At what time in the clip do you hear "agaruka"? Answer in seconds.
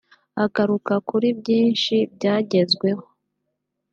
0.43-0.93